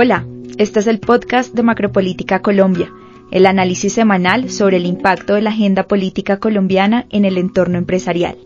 [0.00, 0.24] Hola,
[0.58, 2.88] este es el podcast de Macropolítica Colombia,
[3.32, 8.38] el análisis semanal sobre el impacto de la agenda política colombiana en el entorno empresarial.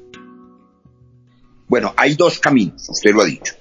[1.69, 3.53] Bueno, hay dos caminos, usted lo ha dicho.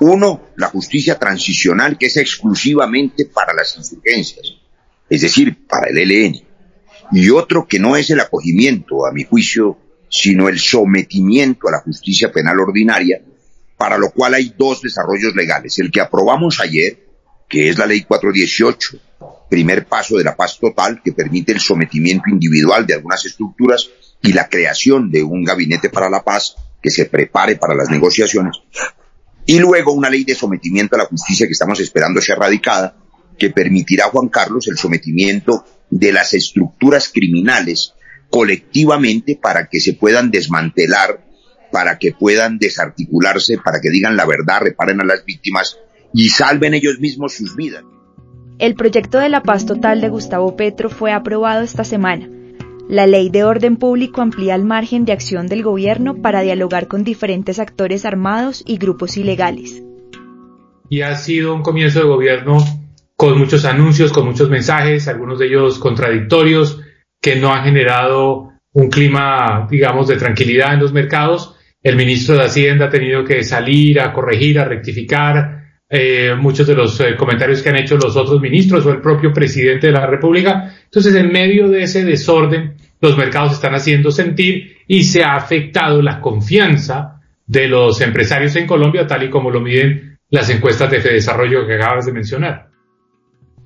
[0.00, 4.54] Uno, la justicia transicional, que es exclusivamente para las insurgencias,
[5.10, 6.40] es decir, para el ELN.
[7.12, 9.76] Y otro que no es el acogimiento, a mi juicio,
[10.08, 13.20] sino el sometimiento a la justicia penal ordinaria,
[13.76, 15.78] para lo cual hay dos desarrollos legales.
[15.78, 17.03] El que aprobamos ayer,
[17.54, 18.98] que es la ley 418,
[19.48, 23.90] primer paso de la paz total, que permite el sometimiento individual de algunas estructuras
[24.20, 28.56] y la creación de un gabinete para la paz que se prepare para las negociaciones.
[29.46, 32.96] Y luego una ley de sometimiento a la justicia que estamos esperando sea radicada,
[33.38, 37.94] que permitirá a Juan Carlos el sometimiento de las estructuras criminales
[38.30, 41.24] colectivamente para que se puedan desmantelar,
[41.70, 45.78] para que puedan desarticularse, para que digan la verdad, reparen a las víctimas
[46.14, 47.84] y salven ellos mismos sus vidas.
[48.58, 52.28] El proyecto de la paz total de Gustavo Petro fue aprobado esta semana.
[52.88, 57.02] La ley de orden público amplía el margen de acción del gobierno para dialogar con
[57.02, 59.82] diferentes actores armados y grupos ilegales.
[60.88, 62.58] Y ha sido un comienzo de gobierno
[63.16, 66.80] con muchos anuncios, con muchos mensajes, algunos de ellos contradictorios,
[67.20, 71.56] que no han generado un clima, digamos, de tranquilidad en los mercados.
[71.82, 76.74] El ministro de Hacienda ha tenido que salir a corregir, a rectificar, eh, muchos de
[76.74, 80.06] los eh, comentarios que han hecho los otros ministros o el propio presidente de la
[80.06, 80.74] República.
[80.84, 86.00] Entonces, en medio de ese desorden, los mercados están haciendo sentir y se ha afectado
[86.02, 91.00] la confianza de los empresarios en Colombia, tal y como lo miden las encuestas de
[91.00, 92.68] Desarrollo que acabas de mencionar.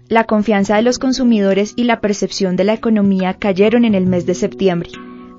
[0.08, 4.26] La confianza de los consumidores y la percepción de la economía cayeron en el mes
[4.26, 4.90] de septiembre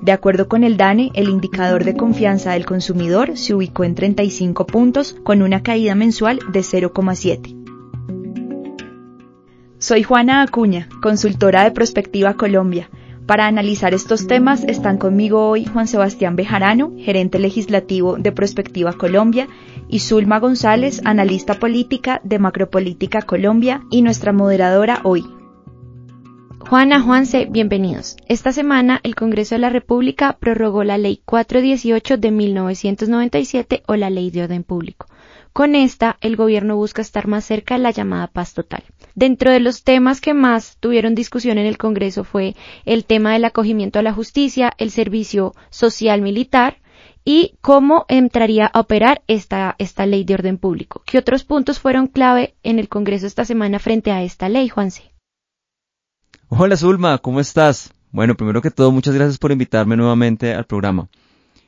[0.01, 4.65] de acuerdo con el DANE, el indicador de confianza del consumidor se ubicó en 35
[4.65, 7.55] puntos con una caída mensual de 0,7.
[9.77, 12.89] Soy Juana Acuña, consultora de Prospectiva Colombia.
[13.25, 19.47] Para analizar estos temas están conmigo hoy Juan Sebastián Bejarano, gerente legislativo de Prospectiva Colombia,
[19.87, 25.25] y Zulma González, analista política de Macropolítica Colombia y nuestra moderadora hoy,
[26.69, 28.15] Juana, Juanse, bienvenidos.
[28.27, 34.11] Esta semana el Congreso de la República prorrogó la Ley 418 de 1997 o la
[34.11, 35.07] Ley de Orden Público.
[35.51, 38.83] Con esta, el gobierno busca estar más cerca de la llamada paz total.
[39.15, 42.55] Dentro de los temas que más tuvieron discusión en el Congreso fue
[42.85, 46.77] el tema del acogimiento a la justicia, el servicio social militar
[47.25, 51.01] y cómo entraría a operar esta, esta ley de orden público.
[51.07, 55.09] ¿Qué otros puntos fueron clave en el Congreso esta semana frente a esta ley, Juanse?
[56.51, 57.93] Hola Zulma, ¿cómo estás?
[58.11, 61.07] Bueno, primero que todo, muchas gracias por invitarme nuevamente al programa.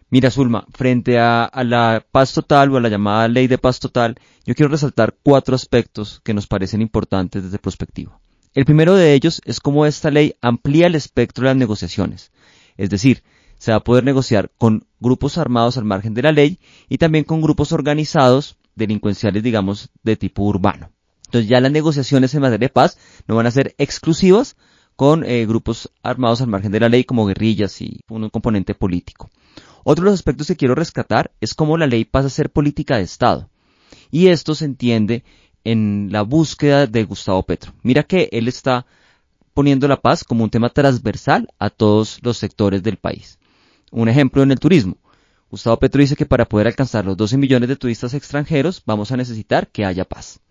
[0.10, 4.18] Mira, Zulma, frente a, la paz total o a la llamada ley de paz total,
[4.44, 8.20] yo quiero resaltar cuatro aspectos que nos parecen importantes desde perspectiva.
[8.56, 12.32] El primero de ellos es cómo esta ley amplía el espectro de las negociaciones.
[12.76, 13.22] Es decir,
[13.60, 16.60] se va a poder negociar con grupos armados al margen de la ley
[16.90, 20.90] y también con grupos organizados delincuenciales, digamos, de tipo urbano.
[21.32, 24.58] Entonces ya las negociaciones en materia de paz no van a ser exclusivas,
[25.02, 29.32] con eh, grupos armados al margen de la ley como guerrillas y un componente político.
[29.84, 32.98] Otro de los aspectos que quiero rescatar es cómo la ley pasa a ser política
[32.98, 33.50] de Estado.
[34.12, 35.24] Y esto se entiende
[35.64, 37.74] en la búsqueda de Gustavo Petro.
[37.82, 38.86] Mira que él está
[39.56, 43.40] poniendo la paz como un tema transversal a todos los sectores del país.
[43.90, 44.98] Un ejemplo en el turismo.
[45.50, 49.18] Gustavo Petro dice que para poder alcanzar los 12 millones de turistas extranjeros vamos a
[49.18, 50.42] necesitar que haya paz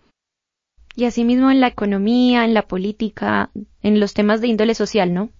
[0.96, 3.50] y asimismo en la economía, en la política,
[3.82, 5.30] en los temas de índole social, ¿no?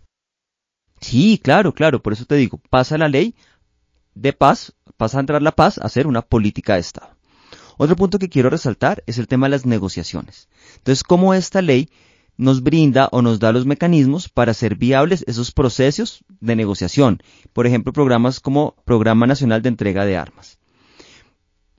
[1.01, 3.35] Sí, claro, claro, por eso te digo, pasa la ley
[4.15, 7.11] de paz, pasa a entrar la paz a ser una política de Estado.
[7.79, 10.49] Otro punto que quiero resaltar es el tema de las negociaciones.
[10.77, 11.89] Entonces, cómo esta ley
[12.37, 17.23] nos brinda o nos da los mecanismos para hacer viables esos procesos de negociación.
[17.53, 20.59] Por ejemplo, programas como Programa Nacional de Entrega de Armas.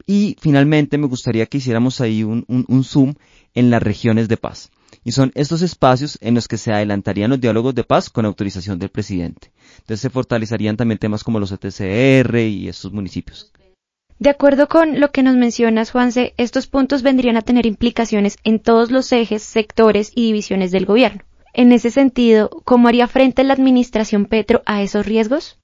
[0.06, 3.14] Y finalmente me gustaría que hiciéramos ahí un, un, zoom
[3.54, 4.72] en las regiones de paz.
[5.04, 8.78] Y son estos espacios en los que se adelantarían los diálogos de paz con autorización
[8.80, 9.52] del presidente.
[9.80, 13.52] Entonces se fortalecerían también temas como los ETCR y estos municipios.
[14.20, 18.60] De acuerdo con lo que nos mencionas, Juanse, estos puntos vendrían a tener implicaciones en
[18.60, 21.24] todos los ejes, sectores y divisiones del gobierno.
[21.54, 25.61] En ese sentido, ¿cómo haría frente la administración Petro a esos riesgos?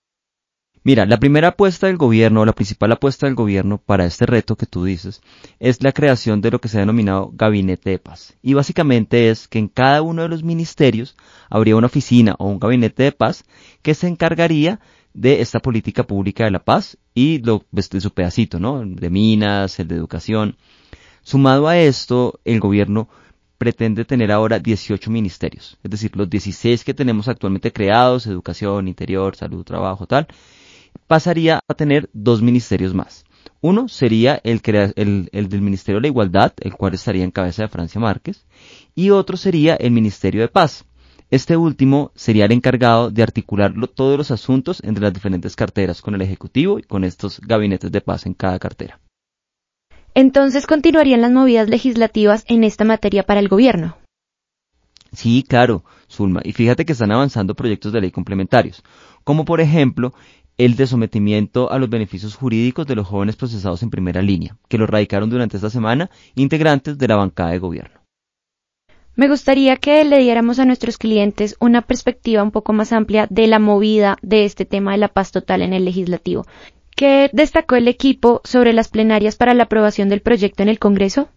[0.87, 4.65] Mira, la primera apuesta del gobierno, la principal apuesta del gobierno para este reto que
[4.65, 5.19] tú dices,
[5.59, 8.37] es la creación de lo que se ha denominado gabinete de paz.
[8.41, 11.17] Y básicamente es que en cada uno de los ministerios
[11.49, 13.43] habría una oficina o un gabinete de paz
[13.81, 14.79] que se encargaría
[15.13, 18.81] de esta política pública de la paz y lo, pues, de su pedacito, ¿no?
[18.85, 20.55] De minas, el de educación.
[21.21, 23.09] Sumado a esto, el gobierno
[23.57, 29.35] pretende tener ahora 18 ministerios, es decir, los 16 que tenemos actualmente creados, educación, interior,
[29.35, 30.27] salud, trabajo, tal,
[31.07, 33.25] pasaría a tener dos ministerios más.
[33.61, 34.61] Uno sería el,
[34.95, 38.45] el, del Ministerio de la Igualdad, el cual estaría en cabeza de Francia Márquez,
[38.95, 40.85] y otro sería el Ministerio de Paz.
[41.29, 46.15] Este último sería el encargado de articular todos los asuntos entre las diferentes carteras con
[46.15, 48.99] el Ejecutivo y con estos gabinetes de paz en cada cartera.
[50.13, 53.97] Entonces continuarían las movidas legislativas en esta materia para el gobierno.
[55.11, 58.83] Sí, claro, Zulma, y fíjate que están avanzando proyectos de ley complementarios,
[59.23, 60.13] como por ejemplo
[60.57, 64.77] el de sometimiento a los beneficios jurídicos de los jóvenes procesados en primera línea, que
[64.77, 67.99] lo radicaron durante esta semana integrantes de la bancada de gobierno.
[69.15, 73.47] Me gustaría que le diéramos a nuestros clientes una perspectiva un poco más amplia de
[73.47, 76.45] la movida de este tema de la paz total en el legislativo.
[76.95, 81.29] ¿Qué destacó el equipo sobre las plenarias para la aprobación del proyecto en el Congreso?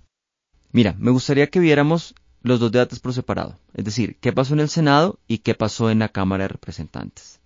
[0.73, 4.61] Mira, me gustaría que viéramos los dos debates por separado, es decir, qué pasó en
[4.61, 7.40] el Senado y qué pasó en la Cámara de Representantes.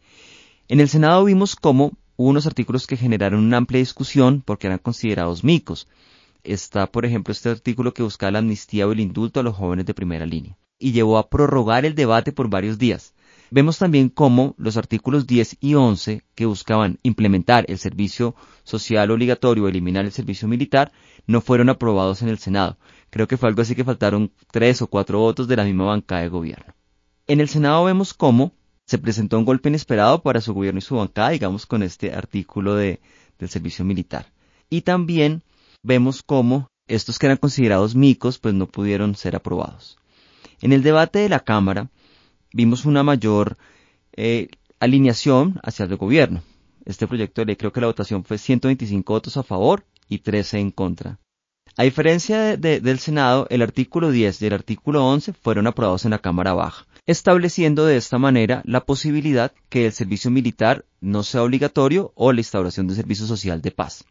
[0.66, 4.78] En el Senado vimos cómo hubo unos artículos que generaron una amplia discusión porque eran
[4.78, 5.88] considerados micos.
[6.42, 9.84] Está, por ejemplo, este artículo que buscaba la amnistía o el indulto a los jóvenes
[9.84, 13.14] de primera línea y llevó a prorrogar el debate por varios días.
[13.50, 18.34] Vemos también cómo los artículos 10 y 11, que buscaban implementar el servicio
[18.64, 20.92] social obligatorio o eliminar el servicio militar,
[21.26, 22.78] no fueron aprobados en el Senado.
[23.10, 26.22] Creo que fue algo así que faltaron tres o cuatro votos de la misma bancada
[26.22, 26.74] de gobierno.
[27.26, 28.52] En el Senado vemos cómo
[28.86, 32.74] se presentó un golpe inesperado para su gobierno y su bancada, digamos, con este artículo
[32.74, 33.00] de,
[33.38, 34.32] del servicio militar.
[34.68, 35.42] Y también
[35.82, 39.98] vemos cómo estos que eran considerados micos, pues no pudieron ser aprobados.
[40.60, 41.90] En el debate de la Cámara
[42.52, 43.56] vimos una mayor
[44.16, 44.48] eh,
[44.80, 46.42] alineación hacia el gobierno.
[46.84, 50.58] Este proyecto de ley creo que la votación fue 125 votos a favor y 13
[50.58, 51.18] en contra.
[51.76, 56.18] A diferencia del Senado, el artículo 10 y el artículo 11 fueron aprobados en la
[56.18, 62.12] Cámara Baja estableciendo de esta manera la posibilidad que el servicio militar no sea obligatorio
[62.14, 64.04] o la instauración de servicio social de paz,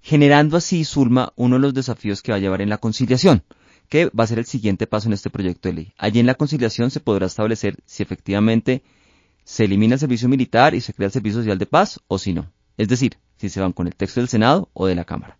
[0.00, 3.42] generando así, Zulma, uno de los desafíos que va a llevar en la conciliación,
[3.88, 5.94] que va a ser el siguiente paso en este proyecto de ley.
[5.98, 8.82] Allí en la conciliación se podrá establecer si efectivamente
[9.44, 12.32] se elimina el servicio militar y se crea el servicio social de paz o si
[12.32, 12.52] no.
[12.76, 15.39] Es decir, si se van con el texto del Senado o de la Cámara.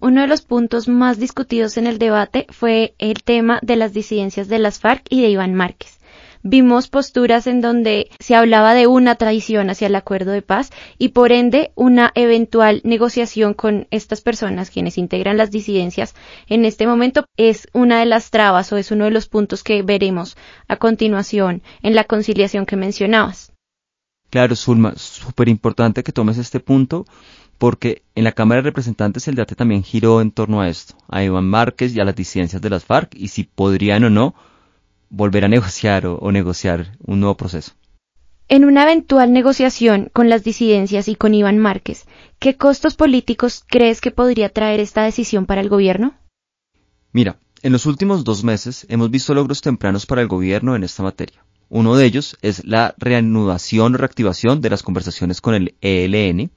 [0.00, 4.46] Uno de los puntos más discutidos en el debate fue el tema de las disidencias
[4.46, 5.98] de las FARC y de Iván Márquez.
[6.44, 11.08] Vimos posturas en donde se hablaba de una traición hacia el acuerdo de paz y
[11.08, 16.14] por ende una eventual negociación con estas personas quienes integran las disidencias
[16.46, 19.82] en este momento es una de las trabas o es uno de los puntos que
[19.82, 20.36] veremos
[20.68, 23.52] a continuación en la conciliación que mencionabas.
[24.30, 27.04] Claro, Zulma, súper importante que tomes este punto
[27.58, 31.22] porque en la Cámara de Representantes el debate también giró en torno a esto, a
[31.22, 34.34] Iván Márquez y a las disidencias de las FARC y si podrían o no
[35.10, 37.72] volver a negociar o, negociar un nuevo proceso.
[38.48, 42.06] En una eventual negociación con las disidencias y con Iván Márquez,
[42.38, 46.14] ¿qué costos políticos crees que podría traer esta decisión para el gobierno?
[47.12, 51.02] Mira, en los últimos dos meses hemos visto logros tempranos para el gobierno en esta
[51.02, 51.44] materia.
[51.68, 56.50] Uno de ellos es la reanudación o reactivación de las conversaciones con el ELN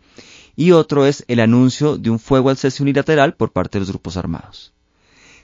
[0.55, 3.89] y otro es el anuncio de un fuego al cese unilateral por parte de los
[3.89, 4.73] grupos armados.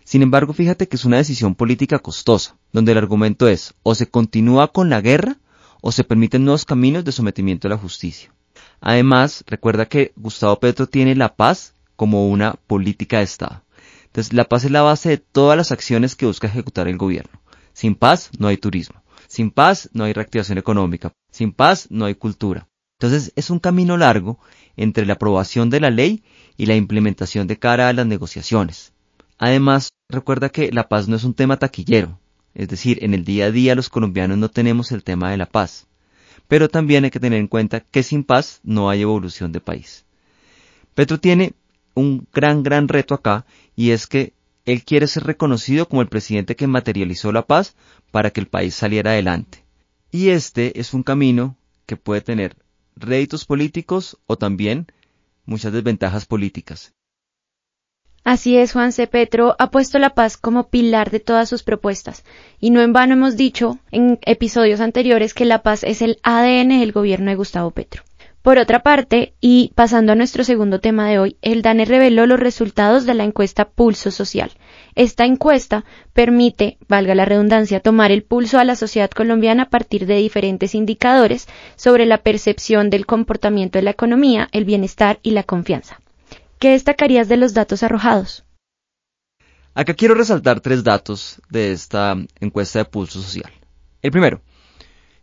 [0.03, 4.09] Sin embargo, fíjate que es una decisión política costosa, donde el argumento es o se
[4.09, 5.37] continúa con la guerra
[5.81, 8.31] o se permiten nuevos caminos de sometimiento a la justicia.
[8.79, 13.63] Además, recuerda que Gustavo Petro tiene la paz como una política de Estado.
[14.05, 17.41] Entonces, la paz es la base de todas las acciones que busca ejecutar el gobierno.
[17.73, 19.03] Sin paz no hay turismo.
[19.27, 21.11] Sin paz no hay reactivación económica.
[21.31, 22.67] Sin paz no hay cultura.
[22.99, 24.39] Entonces, es un camino largo
[24.75, 26.23] entre la aprobación de la ley
[26.57, 28.91] y la implementación de cara a las negociaciones.
[29.37, 32.19] Además, recuerda que la paz no es un tema taquillero,
[32.55, 35.45] es decir, en el día a día los colombianos no tenemos el tema de la
[35.45, 35.85] paz.
[36.47, 40.05] Pero también hay que tener en cuenta que sin paz no hay evolución de país.
[40.95, 41.53] Petro tiene
[41.93, 44.33] un gran, gran reto acá y es que
[44.65, 47.75] él quiere ser reconocido como el presidente que materializó la paz
[48.09, 49.63] para que el país saliera adelante.
[50.09, 52.55] Y este es un camino que puede tener
[52.99, 54.87] réditos políticos o también
[55.45, 56.93] muchas desventajas políticas.
[58.23, 59.07] Así es, Juan C.
[59.07, 62.25] Petro ha puesto la paz como pilar de todas sus propuestas,
[62.59, 66.79] y no en vano hemos dicho en episodios anteriores que la paz es el ADN
[66.79, 68.03] del gobierno de Gustavo Petro.
[68.41, 72.39] Por otra parte, y pasando a nuestro segundo tema de hoy, el DANE reveló los
[72.39, 74.51] resultados de la encuesta Pulso Social.
[74.95, 80.05] Esta encuesta permite, valga la redundancia, tomar el pulso a la sociedad colombiana a partir
[80.05, 85.43] de diferentes indicadores sobre la percepción del comportamiento de la economía, el bienestar y la
[85.43, 85.99] confianza.
[86.57, 88.45] ¿Qué destacarías de los datos arrojados?
[89.73, 93.51] Acá quiero resaltar tres datos de esta encuesta de pulso social.
[94.01, 94.41] El primero,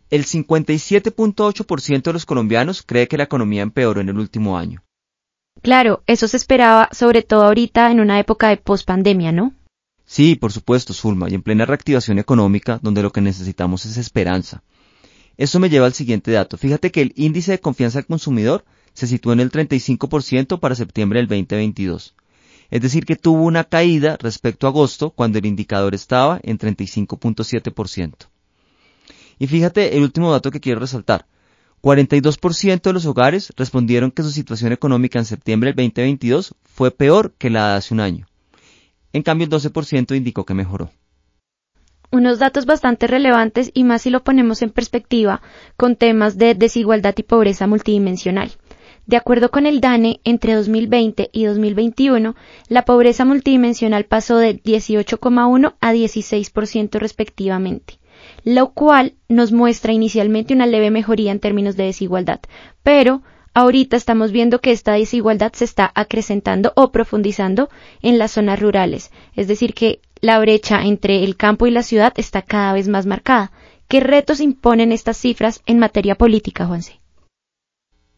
[0.09, 4.83] el 57.8% de los colombianos cree que la economía empeoró en el último año.
[5.61, 9.53] Claro, eso se esperaba, sobre todo ahorita en una época de pospandemia, ¿no?
[10.05, 14.63] Sí, por supuesto, Zulma, y en plena reactivación económica, donde lo que necesitamos es esperanza.
[15.37, 16.57] Eso me lleva al siguiente dato.
[16.57, 21.19] Fíjate que el índice de confianza del consumidor se situó en el 35% para septiembre
[21.19, 22.15] del 2022.
[22.69, 28.27] Es decir, que tuvo una caída respecto a agosto, cuando el indicador estaba en 35.7%.
[29.39, 31.25] Y fíjate el último dato que quiero resaltar.
[31.81, 37.33] 42% de los hogares respondieron que su situación económica en septiembre del 2022 fue peor
[37.37, 38.27] que la de hace un año.
[39.13, 40.91] En cambio, el 12% indicó que mejoró
[42.15, 45.41] unos datos bastante relevantes y más si lo ponemos en perspectiva
[45.75, 48.51] con temas de desigualdad y pobreza multidimensional.
[49.05, 52.35] De acuerdo con el DANE, entre 2020 y 2021,
[52.69, 57.99] la pobreza multidimensional pasó de 18,1 a 16% respectivamente,
[58.43, 62.39] lo cual nos muestra inicialmente una leve mejoría en términos de desigualdad,
[62.83, 63.21] pero
[63.53, 67.69] ahorita estamos viendo que esta desigualdad se está acrecentando o profundizando
[68.01, 72.13] en las zonas rurales, es decir, que la brecha entre el campo y la ciudad
[72.17, 73.51] está cada vez más marcada.
[73.87, 76.99] ¿Qué retos imponen estas cifras en materia política, Juanse?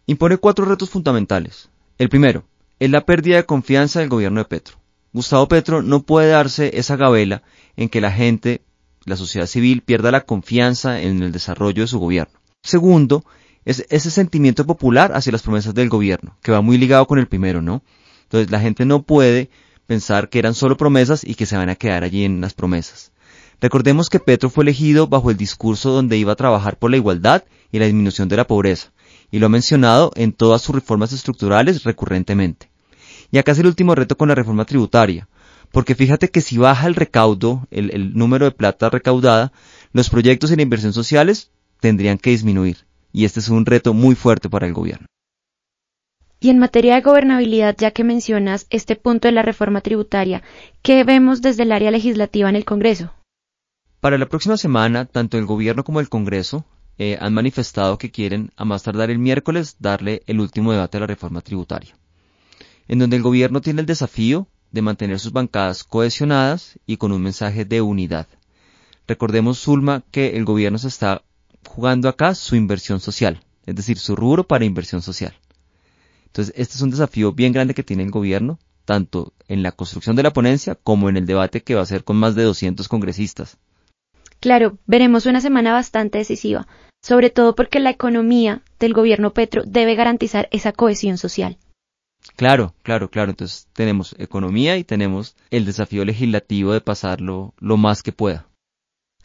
[0.06, 1.70] Impone cuatro retos fundamentales.
[1.98, 2.46] El primero
[2.80, 4.78] es la pérdida de confianza del gobierno de Petro.
[5.12, 7.44] Gustavo Petro no puede darse esa gabela
[7.76, 8.62] en que la gente,
[9.08, 12.40] la sociedad civil, pierda la confianza en el desarrollo de su gobierno.
[12.62, 13.24] Segundo,
[13.64, 17.28] es ese sentimiento popular hacia las promesas del gobierno, que va muy ligado con el
[17.28, 17.82] primero, ¿no?
[18.24, 19.50] Entonces la gente no puede
[19.86, 23.14] pensar que eran solo promesas y que se van a quedar allí en las promesas.
[23.62, 27.46] Recordemos que Petro fue elegido bajo el discurso donde iba a trabajar por la igualdad
[27.72, 28.92] y la disminución de la pobreza,
[29.32, 32.70] y lo ha mencionado en todas sus reformas estructurales recurrentemente.
[33.32, 35.28] Y acá es el último reto con la reforma tributaria,
[35.72, 39.52] porque fíjate que si baja el recaudo, el, el número de plata recaudada,
[39.94, 44.50] los proyectos la inversión sociales tendrían que disminuir, y este es un reto muy fuerte
[44.50, 45.08] para el gobierno.
[46.40, 50.44] Y en materia de gobernabilidad, ya que mencionas este punto de la reforma tributaria,
[50.84, 53.12] ¿qué vemos desde el área legislativa en el Congreso?
[54.02, 56.64] Para la próxima semana, tanto el Gobierno como el Congreso
[57.00, 61.00] eh, han manifestado que quieren, a más tardar el miércoles, darle el último debate a
[61.00, 61.96] la reforma tributaria,
[62.88, 67.22] en donde el Gobierno tiene el desafío de mantener sus bancadas cohesionadas y con un
[67.22, 68.28] mensaje de unidad.
[69.08, 71.24] Recordemos, Zulma, que el Gobierno se está
[71.66, 75.34] jugando acá su inversión social, es decir, su rubro para inversión social.
[76.28, 80.16] Entonces, este es un desafío bien grande que tiene el gobierno, tanto en la construcción
[80.16, 82.88] de la ponencia como en el debate que va a ser con más de 200
[82.88, 83.58] congresistas.
[84.40, 86.68] Claro, veremos una semana bastante decisiva,
[87.02, 91.58] sobre todo porque la economía del gobierno Petro debe garantizar esa cohesión social.
[92.38, 93.32] Claro, claro, claro.
[93.32, 98.46] Entonces tenemos economía y tenemos el desafío legislativo de pasarlo lo más que pueda.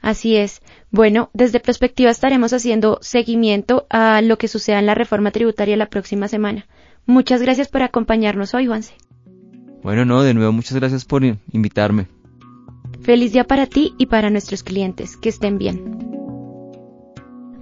[0.00, 0.62] Así es.
[0.90, 5.90] Bueno, desde perspectiva estaremos haciendo seguimiento a lo que suceda en la reforma tributaria la
[5.90, 6.66] próxima semana.
[7.07, 8.95] Muchas gracias por acompañarnos hoy, Juanse.
[9.83, 12.09] Bueno, no, de nuevo muchas gracias por invitarme.
[13.02, 15.16] Feliz día para ti y para nuestros clientes.
[15.16, 16.01] Que estén bien.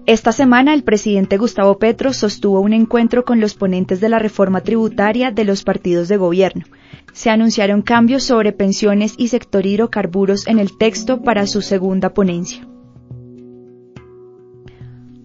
[0.07, 4.63] Esta semana el presidente Gustavo Petro sostuvo un encuentro con los ponentes de la reforma
[4.63, 6.65] tributaria de los partidos de gobierno.
[7.13, 12.67] Se anunciaron cambios sobre pensiones y sector hidrocarburos en el texto para su segunda ponencia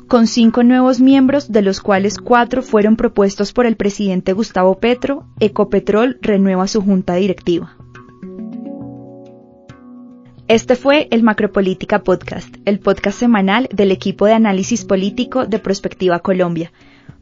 [0.08, 5.26] con cinco nuevos miembros, de los cuales cuatro fueron propuestos por el presidente Gustavo Petro,
[5.40, 7.76] Ecopetrol renueva su junta directiva.
[10.48, 16.20] Este fue el Macropolítica Podcast, el podcast semanal del equipo de análisis político de Prospectiva
[16.20, 16.72] Colombia.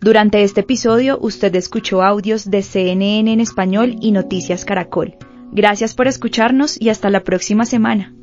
[0.01, 5.15] Durante este episodio usted escuchó audios de CNN en español y Noticias Caracol.
[5.53, 8.13] Gracias por escucharnos y hasta la próxima semana.